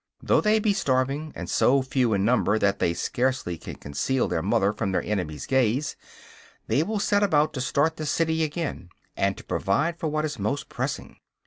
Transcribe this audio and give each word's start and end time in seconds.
Though 0.23 0.41
they 0.41 0.57
be 0.57 0.73
starving, 0.73 1.31
and 1.35 1.47
so 1.47 1.83
few 1.83 2.15
in 2.15 2.25
number 2.25 2.57
that 2.57 2.79
they 2.79 2.95
scarcely 2.95 3.55
can 3.55 3.75
conceal 3.75 4.27
their 4.27 4.41
mother 4.41 4.73
from 4.73 4.91
the 4.93 5.05
enemy's 5.05 5.45
gaze, 5.45 5.95
they 6.65 6.81
will 6.81 6.97
set 6.97 7.21
about 7.21 7.53
to 7.53 7.61
start 7.61 7.97
the 7.97 8.07
city 8.07 8.43
again 8.43 8.89
and 9.15 9.37
to 9.37 9.43
provide 9.43 9.99
for 9.99 10.07
what 10.07 10.25
is 10.25 10.39
most 10.39 10.69
pressing. 10.69 11.17